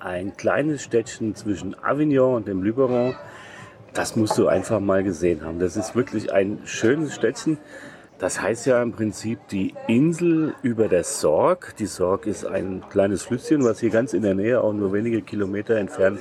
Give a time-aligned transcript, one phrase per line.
[0.00, 3.14] ein kleines Städtchen zwischen Avignon und dem Luberon.
[3.92, 5.58] Das musst du einfach mal gesehen haben.
[5.58, 7.58] Das ist wirklich ein schönes Städtchen.
[8.18, 11.70] Das heißt ja im Prinzip die Insel über der Sorgue.
[11.78, 15.22] Die Sorgue ist ein kleines Flüsschen, was hier ganz in der Nähe, auch nur wenige
[15.22, 16.20] Kilometer entfernt,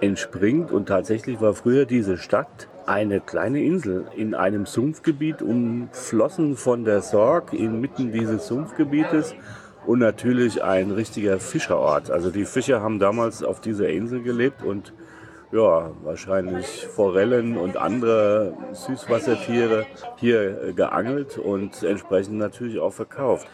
[0.00, 0.70] entspringt.
[0.70, 7.02] Und tatsächlich war früher diese Stadt eine kleine Insel in einem Sumpfgebiet, umflossen von der
[7.02, 9.34] Sorgue inmitten dieses Sumpfgebietes
[9.86, 12.10] und natürlich ein richtiger Fischerort.
[12.10, 14.92] Also die Fischer haben damals auf dieser Insel gelebt und
[15.52, 23.46] ja, wahrscheinlich Forellen und andere Süßwassertiere hier geangelt und entsprechend natürlich auch verkauft.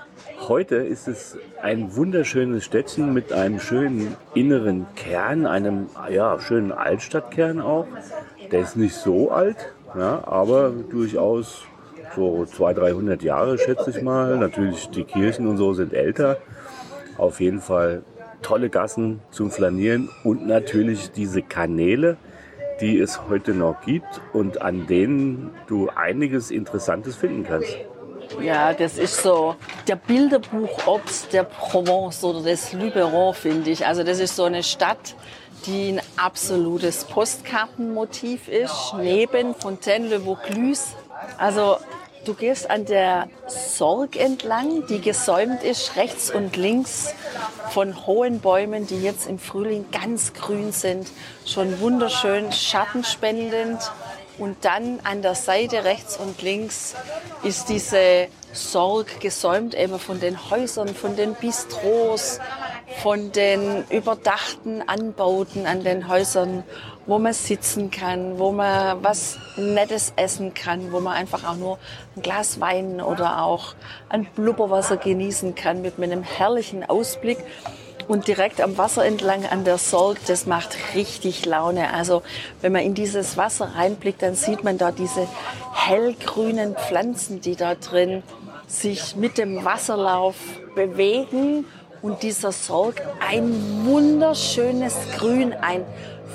[0.48, 7.60] Heute ist es ein wunderschönes Städtchen mit einem schönen inneren Kern, einem ja, schönen Altstadtkern
[7.60, 7.86] auch.
[8.50, 11.66] Der ist nicht so alt, ja, aber durchaus
[12.14, 14.36] so 200, 300 Jahre, schätze ich mal.
[14.36, 16.38] Natürlich die Kirchen und so sind älter.
[17.18, 18.02] Auf jeden Fall
[18.42, 22.16] tolle Gassen zum Flanieren und natürlich diese Kanäle,
[22.80, 27.76] die es heute noch gibt und an denen du einiges Interessantes finden kannst.
[28.40, 33.86] Ja, das ist so der Bilderbuch Obst der Provence oder des Luberon, finde ich.
[33.86, 35.14] Also das ist so eine Stadt,
[35.66, 40.94] die ein absolutes Postkartenmotiv ist, neben Fontaine-le-Vaucluse.
[41.38, 41.76] Also
[42.24, 47.14] du gehst an der Sorg entlang, die gesäumt ist, rechts und links
[47.70, 51.08] von hohen Bäumen, die jetzt im Frühling ganz grün sind,
[51.46, 53.80] schon wunderschön schattenspendend.
[54.38, 56.94] Und dann an der Seite rechts und links
[57.42, 62.40] ist diese Sorg gesäumt eben von den Häusern, von den Bistros,
[62.92, 66.64] von den überdachten Anbauten an den Häusern,
[67.06, 71.78] wo man sitzen kann, wo man was Nettes essen kann, wo man einfach auch nur
[72.16, 73.74] ein Glas Wein oder auch
[74.08, 77.38] ein Blubberwasser genießen kann mit einem herrlichen Ausblick.
[78.08, 81.94] Und direkt am Wasser entlang an der Sorg, das macht richtig Laune.
[81.94, 82.22] Also
[82.60, 85.26] wenn man in dieses Wasser reinblickt, dann sieht man da diese
[85.72, 88.22] hellgrünen Pflanzen, die da drin
[88.66, 90.36] sich mit dem Wasserlauf
[90.74, 91.64] bewegen
[92.02, 95.84] und dieser Sorg ein wunderschönes Grün, ein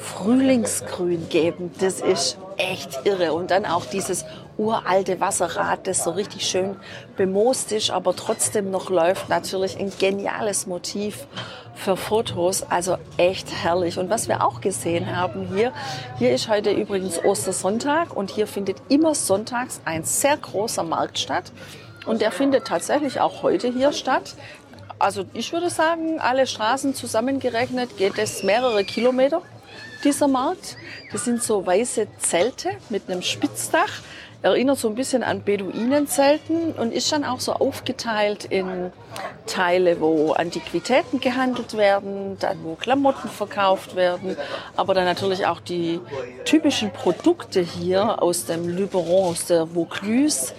[0.01, 1.71] Frühlingsgrün geben.
[1.79, 3.33] Das ist echt irre.
[3.33, 4.25] Und dann auch dieses
[4.57, 6.77] uralte Wasserrad, das so richtig schön
[7.17, 9.29] bemoost ist, aber trotzdem noch läuft.
[9.29, 11.27] Natürlich ein geniales Motiv
[11.75, 12.63] für Fotos.
[12.63, 13.99] Also echt herrlich.
[13.99, 15.73] Und was wir auch gesehen haben hier,
[16.17, 21.51] hier ist heute übrigens Ostersonntag und hier findet immer sonntags ein sehr großer Markt statt.
[22.07, 24.35] Und der findet tatsächlich auch heute hier statt.
[24.99, 29.41] Also ich würde sagen, alle Straßen zusammengerechnet geht es mehrere Kilometer,
[30.03, 30.77] dieser Markt.
[31.11, 34.01] Das sind so weiße Zelte mit einem Spitzdach.
[34.43, 38.91] Erinnert so ein bisschen an Beduinenzelten und ist dann auch so aufgeteilt in
[39.47, 44.37] Teile, wo Antiquitäten gehandelt werden, dann wo Klamotten verkauft werden,
[44.75, 45.99] aber dann natürlich auch die
[46.45, 50.53] typischen Produkte hier aus dem Luberon, aus der Vaucluse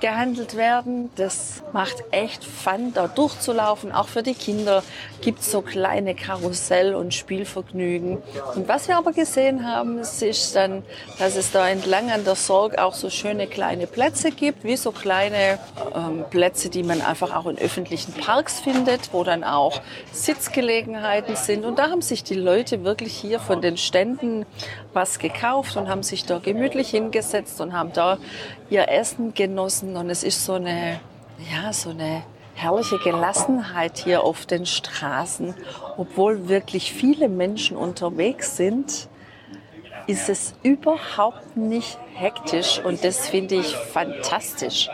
[0.00, 1.10] gehandelt werden.
[1.16, 3.92] Das macht echt Fun, da durchzulaufen.
[3.92, 4.82] Auch für die Kinder
[5.20, 8.22] gibt es so kleine Karussell- und Spielvergnügen.
[8.54, 10.82] Und was wir aber gesehen haben, ist dann,
[11.18, 14.92] dass es da entlang an der Sorg auch so schöne kleine Plätze gibt, wie so
[14.92, 15.58] kleine
[15.94, 19.80] ähm, Plätze, die man einfach auch in öffentlichen Parks findet, wo dann auch
[20.12, 21.64] Sitzgelegenheiten sind.
[21.64, 24.46] Und da haben sich die Leute wirklich hier von den Ständen
[24.94, 28.18] was gekauft und haben sich da gemütlich hingesetzt und haben da
[28.70, 29.96] ihr Essen genossen.
[29.96, 31.00] Und es ist so eine,
[31.52, 32.22] ja, so eine
[32.54, 35.54] herrliche Gelassenheit hier auf den Straßen.
[35.96, 39.08] Obwohl wirklich viele Menschen unterwegs sind,
[40.06, 44.88] ist es überhaupt nicht hektisch und das finde ich fantastisch.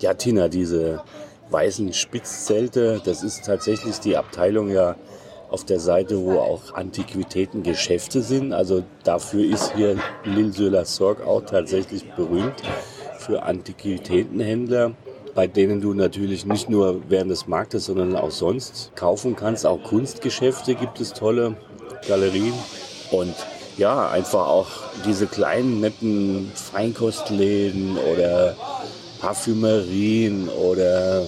[0.00, 1.02] Ja, Tina, diese
[1.50, 4.96] weißen Spitzzelte, das ist tatsächlich die Abteilung ja
[5.50, 8.52] auf der Seite, wo auch Antiquitätengeschäfte sind.
[8.52, 12.62] Also dafür ist hier L'Île-sur-la-Sorgue auch tatsächlich berühmt
[13.18, 14.92] für Antiquitätenhändler,
[15.34, 19.66] bei denen du natürlich nicht nur während des Marktes, sondern auch sonst kaufen kannst.
[19.66, 21.56] Auch Kunstgeschäfte gibt es tolle
[22.06, 22.54] Galerien
[23.10, 23.34] und
[23.76, 24.68] ja, einfach auch
[25.04, 28.56] diese kleinen netten Feinkostläden oder
[29.20, 31.24] Parfümerien oder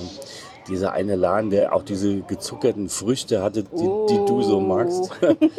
[0.69, 5.11] dieser eine Laden, der auch diese gezuckerten Früchte hatte, die, die du so magst.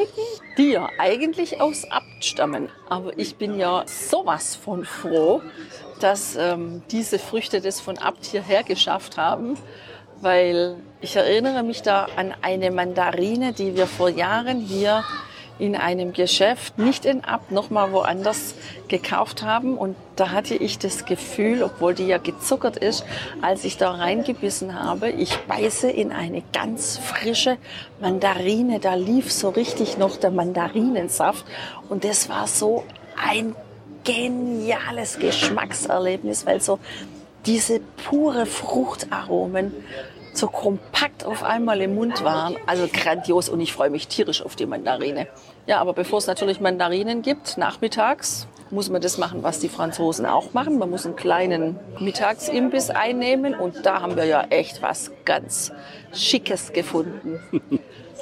[0.57, 2.69] die ja eigentlich aus Abt stammen.
[2.89, 5.41] Aber ich bin ja sowas von froh,
[5.99, 9.57] dass ähm, diese Früchte das von Abt hierher geschafft haben,
[10.21, 15.03] weil ich erinnere mich da an eine Mandarine, die wir vor Jahren hier
[15.59, 18.55] in einem Geschäft, nicht in Abt, nochmal woanders
[18.87, 19.77] gekauft haben.
[19.77, 23.05] Und da hatte ich das Gefühl, obwohl die ja gezuckert ist,
[23.41, 27.57] als ich da reingebissen habe, ich beiße in eine ganz frische
[27.99, 28.79] Mandarine.
[28.79, 31.45] Da lief so richtig noch der Mandarinensaft.
[31.89, 32.85] Und das war so
[33.21, 33.55] ein
[34.05, 36.79] geniales Geschmackserlebnis, weil so
[37.45, 37.79] diese
[38.09, 39.73] pure Fruchtaromen
[40.33, 42.55] so kompakt auf einmal im Mund waren.
[42.65, 45.27] Also grandios und ich freue mich tierisch auf die Mandarine.
[45.67, 50.25] Ja, aber bevor es natürlich Mandarinen gibt, nachmittags muss man das machen, was die Franzosen
[50.25, 50.77] auch machen.
[50.77, 55.71] Man muss einen kleinen Mittagsimbiss einnehmen und da haben wir ja echt was ganz
[56.13, 57.39] Schickes gefunden.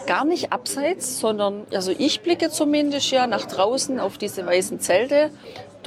[0.07, 5.31] Gar nicht abseits, sondern, also ich blicke zumindest ja nach draußen auf diese weißen Zelte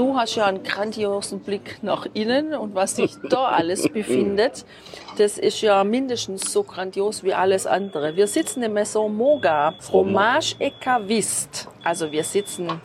[0.01, 4.65] Du hast ja einen grandiosen Blick nach innen und was sich da alles befindet,
[5.19, 8.17] das ist ja mindestens so grandios wie alles andere.
[8.17, 11.69] Wir sitzen im Maison Moga, Fromage et Caviste.
[11.85, 12.81] Also wir sitzen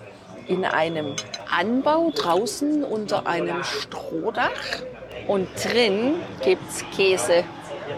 [0.48, 1.16] in einem
[1.50, 4.84] Anbau draußen unter einem Strohdach
[5.28, 7.44] und drin gibt es Käse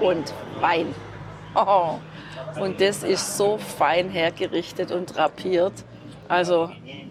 [0.02, 0.94] und Wein.
[1.56, 1.96] Oh.
[2.60, 5.74] Und das ist so fein hergerichtet und drapiert.
[6.28, 6.70] Also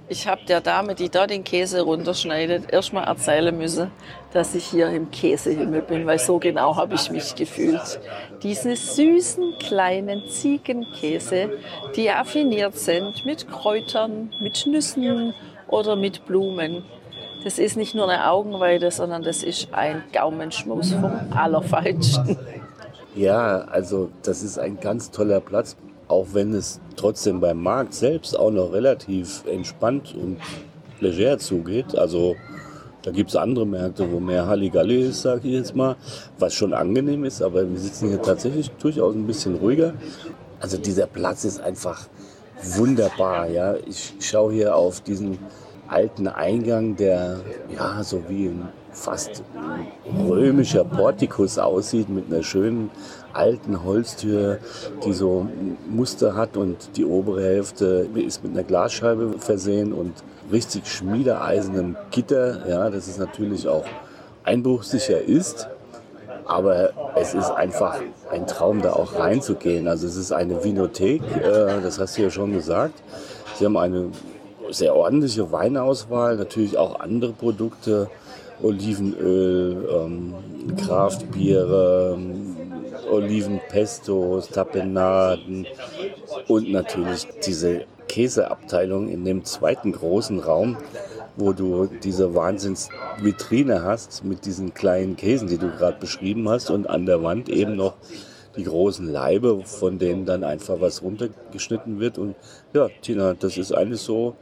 [0.08, 3.90] ich habe der Dame, die da den Käse runterschneidet, erstmal erzählen müssen,
[4.32, 7.98] dass ich hier im Käsehimmel bin, weil so genau habe ich mich gefühlt.
[8.42, 11.58] Diese süßen kleinen Ziegenkäse,
[11.96, 15.34] die affiniert sind mit Kräutern, mit Nüssen
[15.68, 16.84] oder mit Blumen.
[17.44, 22.36] Das ist nicht nur eine Augenweide, sondern das ist ein Gaumenschmaus vom Allerfeinsten.
[23.14, 25.76] Ja, also das ist ein ganz toller Platz
[26.08, 30.38] auch wenn es trotzdem beim Markt selbst auch noch relativ entspannt und
[31.00, 31.96] leger zugeht.
[31.96, 32.36] Also
[33.02, 35.96] da gibt es andere Märkte, wo mehr Halligalli ist, sage ich jetzt mal,
[36.38, 39.94] was schon angenehm ist, aber wir sitzen hier tatsächlich durchaus ein bisschen ruhiger.
[40.60, 42.08] Also dieser Platz ist einfach
[42.62, 43.48] wunderbar.
[43.48, 45.38] Ja, ich schaue hier auf diesen
[45.88, 47.40] alten Eingang, der
[47.74, 49.42] ja so wie ein fast
[50.28, 52.90] römischer Portikus aussieht mit einer schönen
[53.32, 54.58] alten Holztür,
[55.04, 55.46] die so
[55.88, 60.14] Muster hat und die obere Hälfte ist mit einer Glasscheibe versehen und
[60.50, 62.66] richtig schmiedeeisenem Gitter.
[62.68, 63.84] Ja, das ist natürlich auch
[64.44, 65.68] einbruchsicher ist.
[66.46, 67.98] Aber es ist einfach
[68.30, 69.88] ein Traum, da auch reinzugehen.
[69.88, 72.94] Also es ist eine Vinothek, äh, das hast du ja schon gesagt.
[73.58, 74.10] Sie haben eine
[74.70, 78.08] sehr ordentliche Weinauswahl, natürlich auch andere Produkte,
[78.62, 80.34] Olivenöl, ähm,
[80.76, 82.56] Kraftbiere, ähm,
[83.10, 85.66] Olivenpestos, Tapenaden
[86.48, 90.76] und natürlich diese Käseabteilung in dem zweiten großen Raum,
[91.36, 96.88] wo du diese Wahnsinnsvitrine hast mit diesen kleinen Käsen, die du gerade beschrieben hast und
[96.88, 97.94] an der Wand eben noch
[98.56, 102.18] die großen Leibe, von denen dann einfach was runtergeschnitten wird.
[102.18, 102.34] Und
[102.72, 104.34] ja, Tina, das ist eigentlich so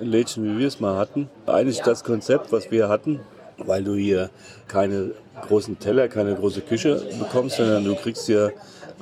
[0.00, 1.28] ein Lädchen, wie wir es mal hatten.
[1.46, 3.20] Eigentlich das Konzept, was wir hatten,
[3.58, 4.30] weil du hier
[4.66, 5.12] keine
[5.42, 8.52] großen Teller, keine große Küche bekommst, sondern du kriegst hier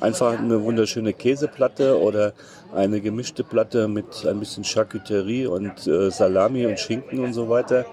[0.01, 2.33] einfach eine wunderschöne Käseplatte oder
[2.75, 7.87] eine gemischte Platte mit ein bisschen Charcuterie und äh, Salami und Schinken und so weiter.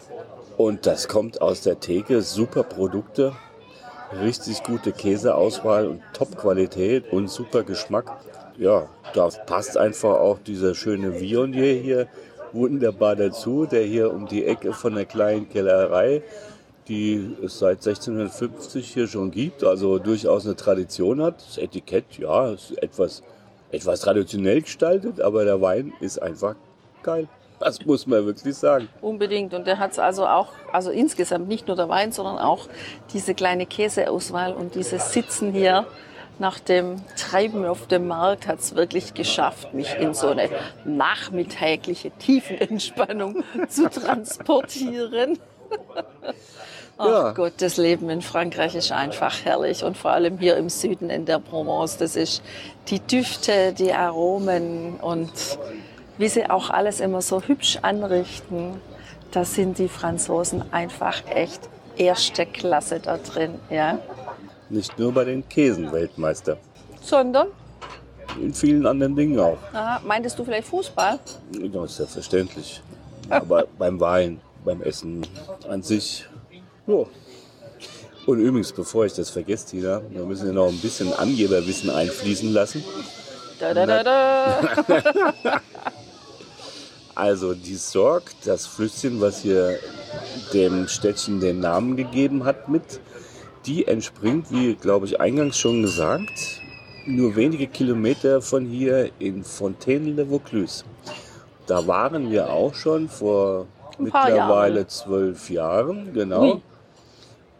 [0.58, 3.34] Und das kommt aus der Theke, super Produkte,
[4.22, 8.12] richtig gute Käseauswahl und Top-Qualität und super Geschmack.
[8.58, 12.08] Ja, da passt einfach auch dieser schöne Vionier hier
[12.54, 16.24] wunderbar dazu, der hier um die Ecke von der kleinen Kellerei
[16.88, 21.36] die es seit 1650 hier schon gibt, also durchaus eine Tradition hat.
[21.48, 23.24] Das Etikett, ja, ist etwas,
[23.72, 26.56] etwas traditionell gestaltet, aber der Wein ist einfach
[27.04, 27.28] geil.
[27.60, 28.90] Das muss man wirklich sagen.
[29.02, 29.54] Unbedingt.
[29.54, 32.68] Und der hat es also auch, also insgesamt nicht nur der Wein, sondern auch
[33.14, 35.88] diese kleine Käseauswahl und dieses Sitzen hier
[36.38, 40.50] nach dem Treiben auf dem Markt hat es wirklich geschafft, mich in so eine
[40.84, 45.40] nachmittägliche Tiefenentspannung zu transportieren.
[46.98, 47.32] Ach ja.
[47.32, 51.26] Gott, das Leben in Frankreich ist einfach herrlich und vor allem hier im Süden in
[51.26, 51.98] der Provence.
[51.98, 52.42] Das ist
[52.88, 55.32] die Düfte, die Aromen und
[56.18, 58.80] wie sie auch alles immer so hübsch anrichten.
[59.32, 63.56] Da sind die Franzosen einfach echt erste Klasse da drin.
[63.70, 64.00] Ja.
[64.70, 66.58] Nicht nur bei den Käsen Weltmeister.
[67.02, 67.48] Sondern?
[68.42, 69.58] In vielen anderen Dingen auch.
[69.74, 70.02] Aha.
[70.06, 71.20] Meintest du vielleicht Fußball?
[71.62, 72.82] Ja, selbstverständlich.
[73.30, 75.26] Aber beim Wein, beim Essen
[75.70, 76.26] an sich
[76.88, 77.06] ja.
[78.26, 82.52] Und übrigens, bevor ich das vergesse, Tina, wir müssen ja noch ein bisschen Angeberwissen einfließen
[82.52, 82.84] lassen.
[83.60, 85.62] Da, da, da, da.
[87.16, 89.80] Also die Sorg, das Flüsschen, was hier
[90.54, 93.00] dem Städtchen den Namen gegeben hat, mit,
[93.66, 96.60] die entspringt, wie glaube ich eingangs schon gesagt,
[97.06, 100.84] nur wenige Kilometer von hier in Fontaine-le-Vaucluse.
[101.68, 104.88] Da waren wir auch schon vor mittlerweile Jahre.
[104.88, 106.56] zwölf Jahren, genau.
[106.56, 106.62] Ui.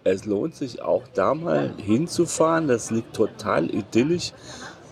[0.08, 2.68] Es lohnt sich auch da mal hinzufahren.
[2.68, 4.34] Das liegt total idyllisch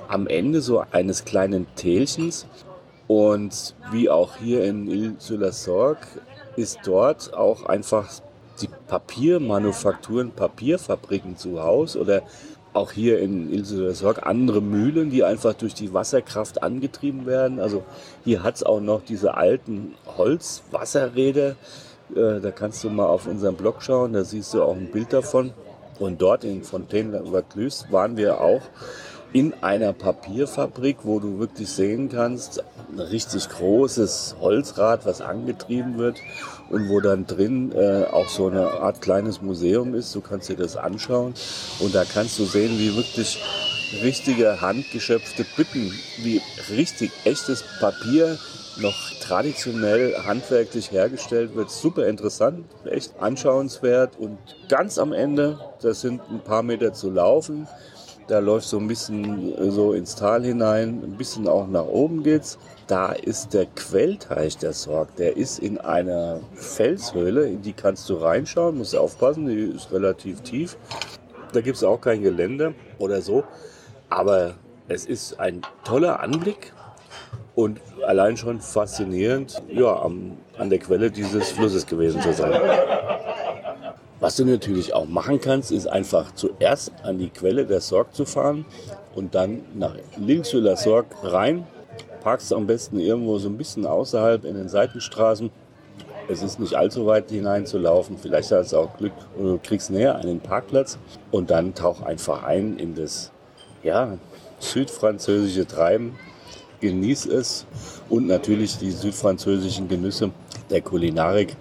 [0.07, 2.47] am Ende so eines kleinen Tälchens.
[3.07, 6.07] Und wie auch hier in Ile-sur-la-Sorgue
[6.55, 8.09] ist dort auch einfach
[8.59, 12.23] die Papiermanufakturen, Papierfabriken zu Hause oder
[12.73, 17.59] auch hier in Ile-sur-la-Sorgue andere Mühlen, die einfach durch die Wasserkraft angetrieben werden.
[17.59, 17.83] Also
[18.23, 21.55] hier hat es auch noch diese alten Holzwasserräder.
[22.15, 25.13] Äh, da kannst du mal auf unseren Blog schauen, da siehst du auch ein Bild
[25.13, 25.53] davon.
[25.99, 28.61] Und dort in Fontaine-Vaucluse waren wir auch
[29.31, 36.17] in einer Papierfabrik, wo du wirklich sehen kannst, ein richtig großes Holzrad, was angetrieben wird
[36.69, 40.13] und wo dann drin äh, auch so eine Art kleines Museum ist.
[40.13, 41.33] Du kannst dir das anschauen
[41.79, 43.41] und da kannst du sehen, wie wirklich
[44.03, 45.91] richtige handgeschöpfte Bütten,
[46.21, 48.37] wie richtig echtes Papier
[48.77, 51.69] noch traditionell handwerklich hergestellt wird.
[51.69, 54.37] Super interessant, echt anschauenswert und
[54.69, 57.67] ganz am Ende, das sind ein paar Meter zu laufen,
[58.27, 62.23] da läuft so ein bisschen äh, so ins Tal hinein, ein bisschen auch nach oben
[62.23, 62.57] geht's.
[62.87, 65.15] Da ist der Quellteich der Sorg.
[65.17, 70.41] Der ist in einer Felshöhle, in die kannst du reinschauen, musst aufpassen, die ist relativ
[70.41, 70.77] tief.
[71.51, 73.43] Da gibt es auch kein Gelände oder so.
[74.09, 74.55] Aber
[74.87, 76.71] es ist ein toller Anblick
[77.55, 82.53] und allein schon faszinierend, ja, am, an der Quelle dieses Flusses gewesen zu sein.
[84.19, 88.23] Was du natürlich auch machen kannst, ist einfach zuerst an die Quelle der Sorg zu
[88.23, 88.65] fahren
[89.15, 91.67] und dann nach links la Sorg rein.
[92.21, 95.51] Parkst am besten irgendwo so ein bisschen außerhalb in den Seitenstraßen.
[96.29, 98.17] Es ist nicht allzu weit hineinzulaufen.
[98.17, 100.97] Vielleicht hast du auch Glück und du kriegst näher einen Parkplatz.
[101.31, 103.29] Und dann tauch einfach ein in das
[103.83, 104.17] ja,
[104.59, 106.17] südfranzösische Treiben.
[106.83, 107.65] Genieß es
[108.09, 110.31] und natürlich die südfranzösischen Genüsse
[110.69, 111.55] der Kulinarik.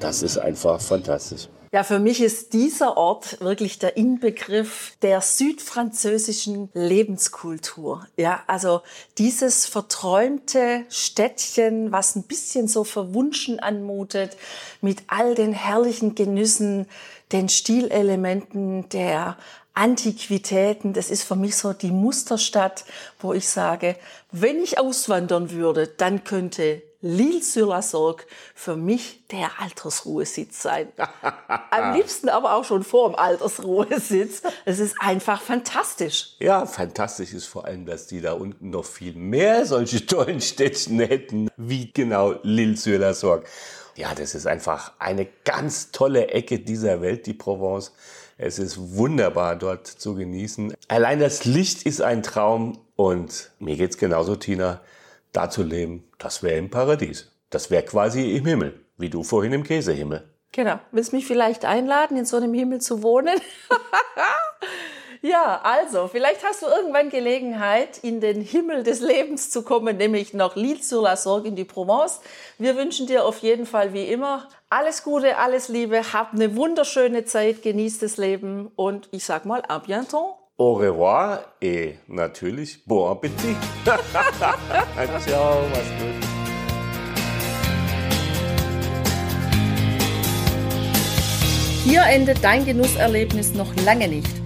[0.00, 1.48] Das ist einfach fantastisch.
[1.70, 8.08] Ja, für mich ist dieser Ort wirklich der Inbegriff der südfranzösischen Lebenskultur.
[8.16, 8.80] Ja, also
[9.18, 14.36] dieses verträumte Städtchen, was ein bisschen so verwunschen anmutet,
[14.80, 16.86] mit all den herrlichen Genüssen,
[17.30, 19.36] den Stilelementen der
[19.76, 20.92] Antiquitäten.
[20.92, 22.84] Das ist für mich so die Musterstadt,
[23.20, 23.96] wo ich sage,
[24.32, 30.88] wenn ich auswandern würde, dann könnte Lille-sur-la-Sorgue für mich der Altersruhesitz sein.
[31.70, 34.42] Am liebsten aber auch schon vor dem Altersruhesitz.
[34.64, 36.36] Es ist einfach fantastisch.
[36.40, 40.98] Ja, fantastisch ist vor allem, dass die da unten noch viel mehr solche tollen Städtchen
[41.00, 43.46] hätten, wie genau Lille-sur-la-Sorgue.
[43.94, 47.92] Ja, das ist einfach eine ganz tolle Ecke dieser Welt, die Provence.
[48.38, 50.74] Es ist wunderbar dort zu genießen.
[50.88, 54.82] Allein das Licht ist ein Traum und mir geht's genauso, Tina
[55.32, 57.32] da zu leben, das wäre im Paradies.
[57.50, 60.28] Das wäre quasi im Himmel, wie du vorhin im Käsehimmel.
[60.52, 60.78] Genau.
[60.92, 63.38] Willst mich vielleicht einladen, in so einem Himmel zu wohnen?
[65.26, 70.34] ja, also, vielleicht hast du irgendwann Gelegenheit, in den Himmel des Lebens zu kommen, nämlich
[70.34, 72.20] nach Lille-sur-la-Sorgue in die Provence.
[72.58, 77.24] Wir wünschen dir auf jeden Fall wie immer alles Gute, alles Liebe, hab eine wunderschöne
[77.24, 80.36] Zeit, genieß das Leben und ich sag mal, à bientôt.
[80.58, 83.56] Au revoir et natürlich bon appétit.
[85.26, 86.36] Ciao, mach's gut.
[91.84, 94.45] Hier endet dein Genusserlebnis noch lange nicht.